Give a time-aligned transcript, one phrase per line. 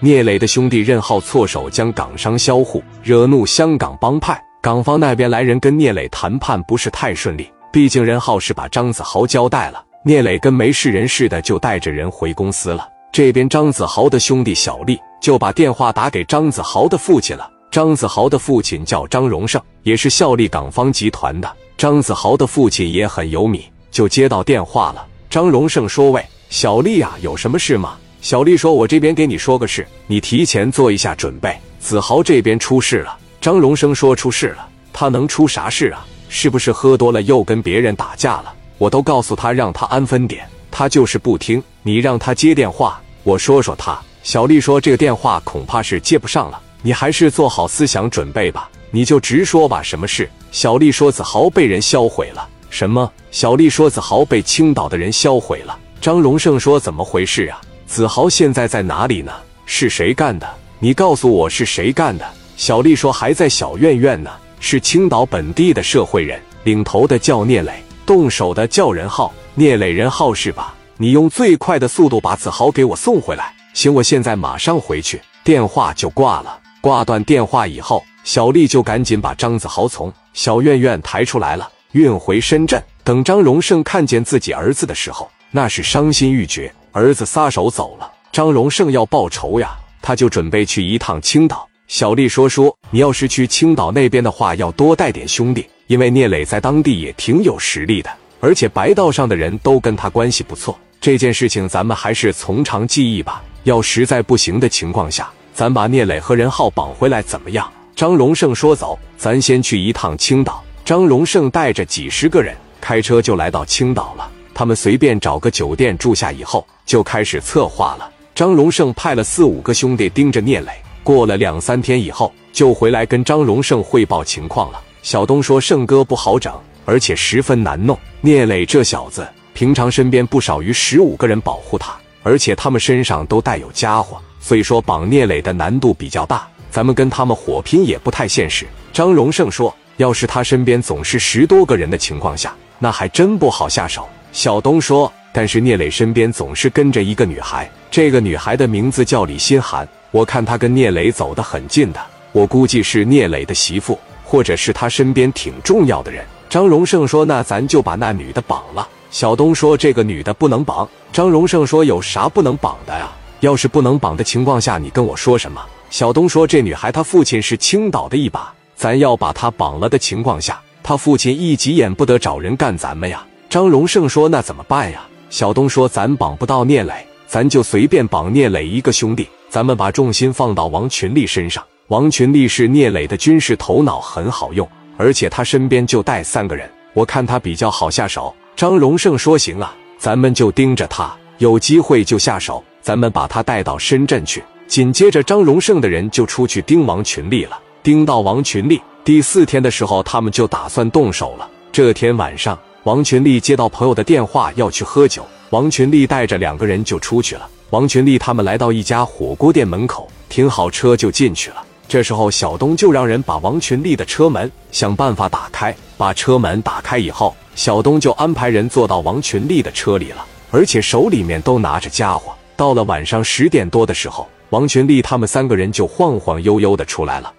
[0.00, 4.38] 聂磊的兄弟任浩错手将港商销户，惹怒香港帮派。
[4.60, 12.86] 港方那边来人跟聂磊谈判不是太顺利，毕竟任浩是把张子豪交代了，聂磊跟没事人似的就带着人回公司了。
[13.10, 17.50] 这边张子豪的兄弟小丽就把电话打给张子豪的父亲了。
[17.70, 21.50] 张子豪的父亲叫张荣胜，也是效力港方集团的。
[21.78, 25.06] 张子豪的父亲也很有米，就接到电话了。
[25.30, 31.56] 张荣胜说：“喂，小丽啊，有什么事吗？”小丽说：“我这边给你说个事，你提前做一下准备。
[31.78, 36.04] 子豪这边出事了。”张荣生说：“出事了，他能出啥事啊？
[36.28, 38.52] 是不是喝多了又跟别人打架了？
[38.78, 41.62] 我都告诉他让他安分点，他就是不听。
[41.82, 53.08] 你让他接电话，我说说他。”小丽说：“这个电话恐怕是接不上了，你还是做好思想准备吧，你就直说吧，什么事？”小丽说：“子豪被人销毁了。”什么？
[53.30, 59.32] 小丽说：“子豪被青岛的人销毁了。”张荣胜说：“怎么回事啊？”子豪现在在哪里呢？
[59.64, 60.48] 是谁干的？
[60.80, 62.26] 你告诉我是谁干的？
[62.56, 67.72] 小丽说还在小院院呢，是青岛本地的社会人，领头的叫聂磊，
[68.04, 69.32] 动手的叫任浩。
[69.54, 70.74] 聂磊任浩是吧？
[70.98, 73.54] 你用最快的速度把子豪给我送回来。
[73.72, 75.20] 行，我现在马上回去。
[75.44, 76.58] 电话就挂了。
[76.80, 82.82] 挂断电话以后，小丽就赶紧把张子豪从小院院抬出来了，运回深圳。
[83.04, 86.72] 等张荣胜看见自己儿子的时候，那是伤心欲绝。
[86.96, 91.68] 儿子撒手走了，张荣胜要报仇呀，他就准备去一趟青岛。
[91.88, 100.74] 小丽说：“说你要是去青岛那边的话，要多带点兄弟，因为聂磊在当地也挺有实力的，而且白道上的人都跟他关系不错。
[100.98, 103.42] 这件事情咱们还是从长计议吧。
[103.64, 114.30] 要实在不行的情况下，咱把聂磊和任浩绑回来怎么样？”张荣胜说：“走，咱先去一趟青岛。”张荣胜带着几十个人开车就来到青岛了。
[114.56, 116.66] 他们随便找个酒店住下以后。
[116.86, 118.08] 就开始策划了。
[118.32, 120.70] 张荣胜派了四五个兄弟盯着聂磊，
[121.02, 124.80] 过了两三天以后，就回来跟张荣胜汇报情况了。
[125.02, 127.98] 小东说：“胜哥不好整，而且十分难弄。
[128.20, 136.46] 聂磊这小子平常身边不少于十五个人保护他，而且他们身上都带有家伙，所以说绑聂磊的难度比较大。
[136.70, 145.12] 咱们跟他们火拼也不太现实。”张荣胜说：“要是他身边总是十多个人的情况下，那还真不好下手。”小东说。
[145.32, 149.86] 但是聂磊身边总是跟着一个女孩，这个女孩的名字叫李心寒。
[150.10, 152.00] 我看她跟聂磊走得很近的，
[152.32, 156.24] 我估计是聂磊的媳妇，或者是他身边挺重要的人。
[156.48, 163.12] 张荣胜说：“那咱就把那女的绑了。”小东说：“这个女的不能绑。”张荣胜说：“有啥不能绑的呀？
[163.40, 165.60] 要是不能绑的情况下，你跟我说什么？”
[165.90, 173.22] 小东说：“这女孩她父亲是青岛的一把，咱要把她绑了的情况下，她父亲一急眼不得找人干咱们呀。”
[173.56, 176.92] 张荣胜说：“那怎么办呀？”小东说：“咱绑不到聂磊，
[177.26, 179.26] 咱就随便绑聂磊一个兄弟。
[179.48, 181.64] 咱们把重心放到王群力身上。
[181.86, 184.68] 王群力是聂磊的军事头脑，很好用，
[184.98, 192.62] 而且他身边就带三个人，我看他比较好下手。”张荣胜说：“行啊，咱们就盯着他，有机会就下手。
[192.82, 197.58] 咱们把他带到深圳去。”紧接着，张荣胜的人就出去盯王群力了。
[197.82, 201.48] 盯到王群力第四天的时候，他们就打算动手了。
[201.72, 202.58] 这天晚上。
[202.86, 205.26] 王群力接到朋友的电话，要去喝酒。
[205.50, 207.48] 王群力带着两个人就出去了。
[207.70, 211.56] 王群力他们来到一家火锅店门口，停好车就进去了。
[211.88, 215.74] 这时候，小东就让人把王群力的车门想办法打开。
[215.96, 222.32] 把车门打开以后，小东就安排人坐到王群力的车里了，而且手里面都拿着家伙。
[222.54, 227.32] 到了晚上十点多的时候，王群力他们三个人就晃晃悠悠的出来了。